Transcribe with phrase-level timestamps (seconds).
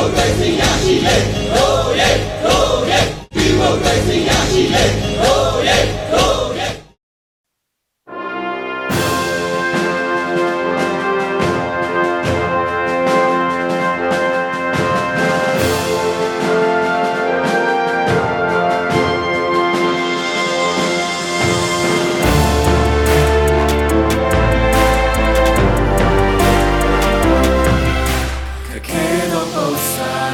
[0.00, 1.16] မိုကရေစီရရှိလေ
[1.54, 1.66] Go
[2.00, 2.54] yeah Go
[2.90, 5.09] yeah ဒီမိုကရေစီရရှိလေ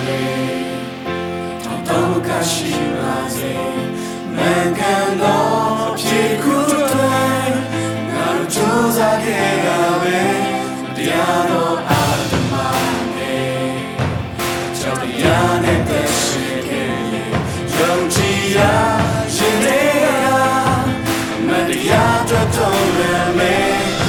[0.06, 0.24] လေ
[1.64, 3.54] တောတောကရှိပါစေ
[4.36, 4.80] မင်္ဂ
[5.22, 5.38] လာ
[6.00, 7.52] ဖြစ်ခုတဲ့
[8.11, 9.68] ငါတို့ကြိုးစားခဲ့ရ
[10.02, 10.21] ပဲ
[10.96, 12.52] တရားတော်အာတမ
[13.16, 13.38] နေ
[14.79, 17.32] ကြောင့်တရားနဲ့သက်ရှိခဲ့ရင်
[17.76, 18.58] ယုံကြည်ရ
[19.35, 20.07] ရှင်နေရ
[21.46, 24.05] မတရားတော်တော်လည်း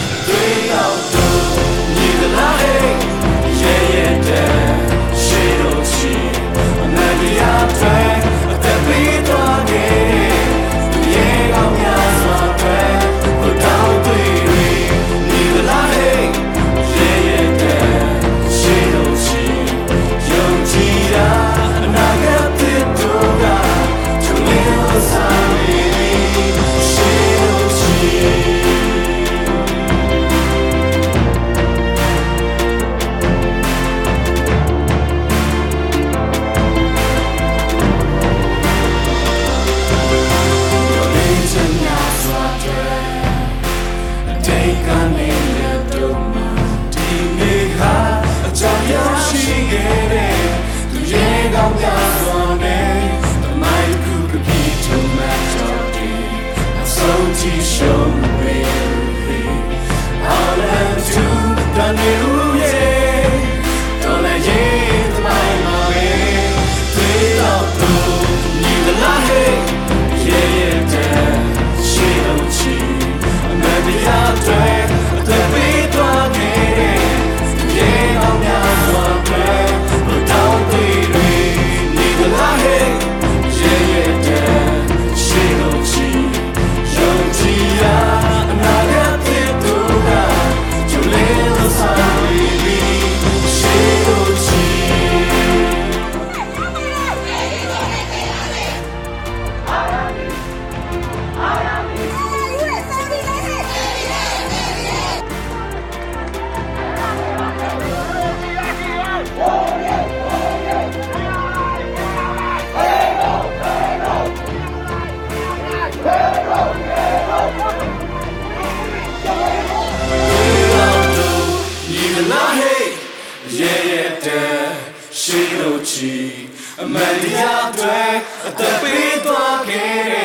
[126.82, 128.02] အမှန်တရားတွေ
[128.48, 130.17] အသက်ပေးသွားခဲ့